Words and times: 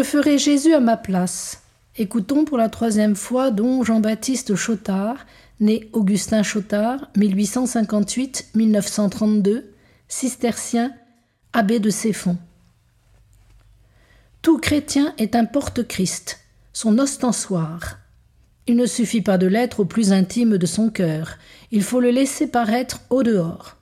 que 0.00 0.06
ferait 0.06 0.38
Jésus 0.38 0.72
à 0.72 0.80
ma 0.80 0.96
place 0.96 1.60
Écoutons 1.94 2.46
pour 2.46 2.56
la 2.56 2.70
troisième 2.70 3.14
fois 3.14 3.50
don 3.50 3.84
Jean-Baptiste 3.84 4.54
Chotard, 4.54 5.26
né 5.60 5.90
Augustin 5.92 6.42
Chotard, 6.42 7.10
1858-1932, 7.18 9.64
cistercien, 10.08 10.94
abbé 11.52 11.80
de 11.80 11.90
Céphon. 11.90 12.38
Tout 14.40 14.56
chrétien 14.56 15.12
est 15.18 15.36
un 15.36 15.44
porte-Christ, 15.44 16.40
son 16.72 16.98
ostensoir. 16.98 17.98
Il 18.66 18.76
ne 18.76 18.86
suffit 18.86 19.20
pas 19.20 19.36
de 19.36 19.48
l'être 19.48 19.80
au 19.80 19.84
plus 19.84 20.12
intime 20.12 20.56
de 20.56 20.64
son 20.64 20.88
cœur, 20.88 21.36
il 21.72 21.82
faut 21.82 22.00
le 22.00 22.10
laisser 22.10 22.46
paraître 22.46 23.02
au 23.10 23.22
dehors. 23.22 23.76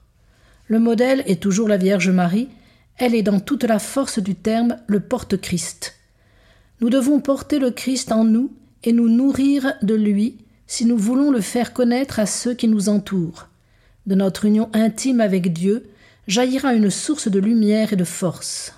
Le 0.67 0.79
modèle 0.79 1.23
est 1.27 1.41
toujours 1.41 1.69
la 1.69 1.77
Vierge 1.77 2.09
Marie, 2.09 2.49
elle 2.97 3.15
est 3.15 3.23
dans 3.23 3.39
toute 3.39 3.63
la 3.63 3.79
force 3.79 4.19
du 4.19 4.35
terme 4.35 4.79
le 4.87 4.99
porte-Christ. 4.99 5.95
Nous 6.81 6.89
devons 6.89 7.19
porter 7.19 7.59
le 7.59 7.71
Christ 7.71 8.11
en 8.11 8.23
nous 8.23 8.51
et 8.83 8.93
nous 8.93 9.09
nourrir 9.09 9.73
de 9.81 9.95
lui 9.95 10.37
si 10.65 10.85
nous 10.85 10.97
voulons 10.97 11.31
le 11.31 11.41
faire 11.41 11.73
connaître 11.73 12.19
à 12.19 12.25
ceux 12.25 12.53
qui 12.53 12.67
nous 12.67 12.87
entourent. 12.89 13.47
De 14.05 14.15
notre 14.15 14.45
union 14.45 14.69
intime 14.73 15.19
avec 15.19 15.51
Dieu 15.51 15.89
jaillira 16.27 16.73
une 16.73 16.89
source 16.89 17.27
de 17.27 17.39
lumière 17.39 17.91
et 17.91 17.95
de 17.97 18.03
force. 18.03 18.73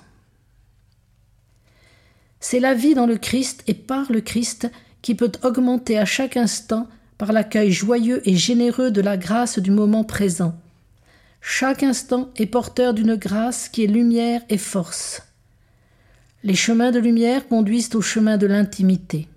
C'est 2.40 2.60
la 2.60 2.74
vie 2.74 2.96
dans 2.96 3.06
le 3.06 3.18
Christ 3.18 3.64
et 3.68 3.76
par 3.76 4.12
le 4.12 4.22
Christ 4.22 4.72
qui 5.02 5.14
peut 5.14 5.32
augmenter 5.44 6.00
à 6.00 6.06
chaque 6.06 6.38
instant 6.38 6.88
par 7.20 7.34
l'accueil 7.34 7.72
joyeux 7.72 8.28
et 8.28 8.36
généreux 8.36 8.90
de 8.90 9.02
la 9.02 9.16
grâce 9.16 9.60
du 9.60 9.70
moment 9.70 10.04
présent. 10.04 10.56
Chaque 11.40 11.84
instant 11.84 12.32
est 12.36 12.48
porteur 12.48 12.96
d'une 12.96 13.16
grâce 13.16 13.70
qui 13.70 13.84
est 13.84 13.88
lumière 13.88 14.42
et 14.50 14.58
force. 14.58 15.22
Les 16.44 16.56
chemins 16.56 16.90
de 16.90 16.98
lumière 16.98 17.48
conduisent 17.48 17.94
au 17.94 18.02
chemin 18.02 18.38
de 18.38 18.48
l'intimité. 18.48 19.28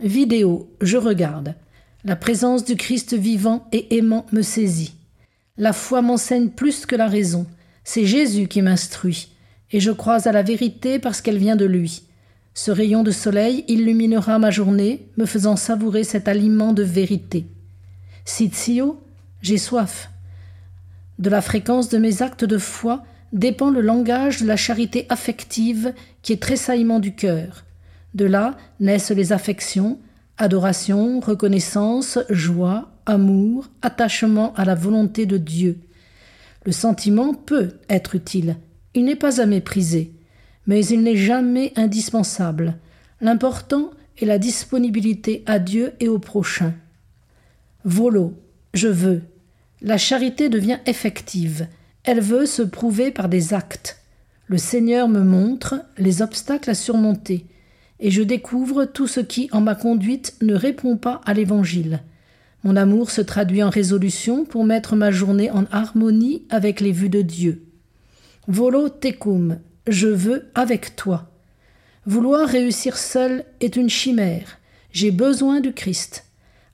Vidéo, 0.00 0.70
je 0.82 0.98
regarde. 0.98 1.54
La 2.04 2.14
présence 2.14 2.62
du 2.62 2.76
Christ 2.76 3.14
vivant 3.14 3.66
et 3.72 3.96
aimant 3.96 4.26
me 4.32 4.42
saisit. 4.42 4.94
La 5.56 5.72
foi 5.72 6.02
m'enseigne 6.02 6.50
plus 6.50 6.84
que 6.84 6.94
la 6.94 7.08
raison. 7.08 7.46
C'est 7.84 8.04
Jésus 8.04 8.48
qui 8.48 8.60
m'instruit, 8.60 9.28
et 9.72 9.80
je 9.80 9.90
crois 9.90 10.28
à 10.28 10.32
la 10.32 10.42
vérité 10.42 10.98
parce 10.98 11.22
qu'elle 11.22 11.38
vient 11.38 11.56
de 11.56 11.64
lui. 11.64 12.02
Ce 12.52 12.70
rayon 12.70 13.02
de 13.02 13.10
soleil 13.10 13.64
illuminera 13.68 14.38
ma 14.38 14.50
journée, 14.50 15.08
me 15.16 15.24
faisant 15.24 15.56
savourer 15.56 16.04
cet 16.04 16.28
aliment 16.28 16.74
de 16.74 16.82
vérité. 16.82 17.46
Sitio, 18.26 19.02
j'ai 19.40 19.58
soif. 19.58 20.10
De 21.18 21.30
la 21.30 21.40
fréquence 21.40 21.88
de 21.88 21.96
mes 21.96 22.20
actes 22.20 22.44
de 22.44 22.58
foi, 22.58 23.04
dépend 23.32 23.70
le 23.70 23.80
langage 23.80 24.40
de 24.40 24.46
la 24.46 24.56
charité 24.56 25.06
affective 25.08 25.92
qui 26.22 26.32
est 26.32 26.42
tressaillement 26.42 27.00
du 27.00 27.14
cœur. 27.14 27.64
De 28.14 28.24
là 28.24 28.56
naissent 28.80 29.10
les 29.10 29.32
affections, 29.32 29.98
adoration, 30.38 31.20
reconnaissance, 31.20 32.18
joie, 32.30 32.90
amour, 33.04 33.68
attachement 33.82 34.54
à 34.54 34.64
la 34.64 34.74
volonté 34.74 35.26
de 35.26 35.36
Dieu. 35.36 35.78
Le 36.64 36.72
sentiment 36.72 37.34
peut 37.34 37.74
être 37.88 38.14
utile, 38.14 38.56
il 38.94 39.04
n'est 39.04 39.16
pas 39.16 39.40
à 39.40 39.46
mépriser, 39.46 40.12
mais 40.66 40.84
il 40.86 41.02
n'est 41.02 41.16
jamais 41.16 41.72
indispensable. 41.76 42.78
L'important 43.20 43.90
est 44.18 44.24
la 44.24 44.38
disponibilité 44.38 45.42
à 45.46 45.58
Dieu 45.58 45.92
et 46.00 46.08
au 46.08 46.18
prochain. 46.18 46.74
Volo, 47.84 48.34
je 48.74 48.88
veux. 48.88 49.22
La 49.82 49.98
charité 49.98 50.48
devient 50.48 50.78
effective. 50.86 51.68
Elle 52.06 52.20
veut 52.20 52.46
se 52.46 52.62
prouver 52.62 53.10
par 53.10 53.28
des 53.28 53.52
actes. 53.52 53.98
Le 54.46 54.58
Seigneur 54.58 55.08
me 55.08 55.24
montre 55.24 55.82
les 55.98 56.22
obstacles 56.22 56.70
à 56.70 56.74
surmonter, 56.74 57.46
et 57.98 58.12
je 58.12 58.22
découvre 58.22 58.84
tout 58.84 59.08
ce 59.08 59.18
qui, 59.18 59.48
en 59.50 59.60
ma 59.60 59.74
conduite, 59.74 60.36
ne 60.40 60.54
répond 60.54 60.96
pas 60.96 61.20
à 61.26 61.34
l'Évangile. 61.34 62.04
Mon 62.62 62.76
amour 62.76 63.10
se 63.10 63.20
traduit 63.20 63.64
en 63.64 63.70
résolution 63.70 64.44
pour 64.44 64.64
mettre 64.64 64.94
ma 64.94 65.10
journée 65.10 65.50
en 65.50 65.64
harmonie 65.72 66.44
avec 66.48 66.78
les 66.78 66.92
vues 66.92 67.08
de 67.08 67.22
Dieu. 67.22 67.64
Volo 68.46 68.88
tecum, 68.88 69.58
je 69.88 70.06
veux 70.06 70.46
avec 70.54 70.94
toi. 70.94 71.28
Vouloir 72.06 72.48
réussir 72.48 72.98
seul 72.98 73.44
est 73.58 73.74
une 73.74 73.90
chimère. 73.90 74.60
J'ai 74.92 75.10
besoin 75.10 75.58
du 75.58 75.72
Christ. 75.72 76.24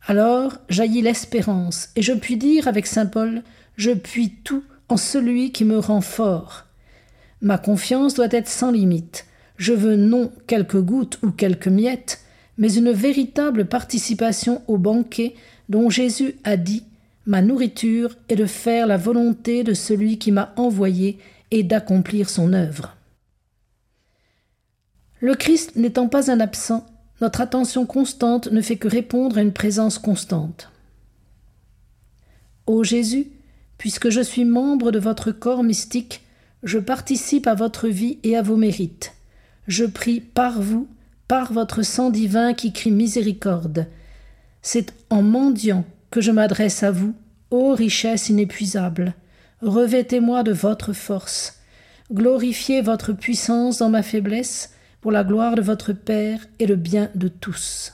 Alors 0.07 0.59
jaillit 0.69 1.01
l'espérance, 1.01 1.89
et 1.97 2.03
je 2.03 2.13
puis 2.13 2.37
dire 2.37 2.69
avec 2.69 2.87
saint 2.87 3.07
Paul 3.07 3.43
Je 3.77 3.93
puis 3.93 4.35
tout 4.45 4.63
celui 4.97 5.53
qui 5.53 5.65
me 5.65 5.79
rend 5.79 6.01
fort. 6.01 6.65
Ma 7.41 7.59
confiance 7.59 8.15
doit 8.15 8.29
être 8.31 8.49
sans 8.49 8.71
limite. 8.71 9.27
Je 9.57 9.73
veux 9.73 9.97
non 9.97 10.33
quelques 10.47 10.81
gouttes 10.81 11.19
ou 11.23 11.31
quelques 11.31 11.69
miettes, 11.69 12.21
mais 12.59 12.73
une 12.75 12.93
véritable 12.93 13.67
participation 13.67 14.63
au 14.69 14.79
banquet 14.79 15.35
dont 15.69 15.91
Jésus 15.91 16.37
a 16.45 16.57
dit 16.57 16.85
Ma 17.27 17.43
nourriture 17.43 18.17
est 18.29 18.37
de 18.37 18.47
faire 18.47 18.87
la 18.87 18.97
volonté 18.97 19.65
de 19.65 19.75
celui 19.75 20.19
qui 20.19 20.33
m'a 20.33 20.53
envoyé 20.57 21.19
et 21.51 21.63
d'accomplir 21.63 22.29
son 22.29 22.53
œuvre. 22.53 22.97
Le 25.21 25.35
Christ 25.35 25.77
n'étant 25.77 26.09
pas 26.09 26.33
un 26.33 26.41
absent, 26.41 26.85
notre 27.21 27.41
attention 27.41 27.87
constante 27.87 28.51
ne 28.51 28.61
fait 28.61 28.77
que 28.77 28.89
répondre 28.89 29.39
à 29.39 29.43
une 29.43 29.53
présence 29.53 29.99
constante. 29.99 30.71
Ô 32.67 32.83
Jésus, 32.83 33.29
Puisque 33.83 34.11
je 34.11 34.21
suis 34.21 34.45
membre 34.45 34.93
de 34.93 35.01
votre 35.01 35.33
corps 35.33 35.65
mystique, 35.65 36.23
je 36.63 36.79
participe 36.79 37.49
à 37.49 37.57
votre 37.57 37.89
vie 37.89 38.21
et 38.23 38.37
à 38.37 38.41
vos 38.41 38.55
mérites. 38.55 39.15
Je 39.67 39.85
prie 39.85 40.21
par 40.21 40.63
vous, 40.63 40.87
par 41.27 41.53
votre 41.53 41.83
sang 41.83 42.11
divin 42.11 42.55
qui 42.55 42.73
crie 42.73 42.93
miséricorde. 42.93 43.89
C'est 44.63 44.95
en 45.11 45.23
mendiant 45.23 45.85
que 46.13 46.21
je 46.21 46.31
m'adresse 46.31 46.85
à 46.85 46.93
vous, 46.93 47.13
ô 47.51 47.75
richesse 47.75 48.29
inépuisable. 48.29 49.15
Revêtez-moi 49.63 50.45
de 50.45 50.53
votre 50.53 50.93
force. 50.93 51.59
Glorifiez 52.13 52.83
votre 52.83 53.13
puissance 53.13 53.79
dans 53.79 53.91
ma 53.91 54.05
faiblesse, 54.05 54.75
pour 55.01 55.11
la 55.11 55.25
gloire 55.25 55.57
de 55.57 55.63
votre 55.63 55.93
Père 55.93 56.39
et 56.61 56.67
le 56.67 56.77
bien 56.77 57.11
de 57.17 57.27
tous. 57.27 57.93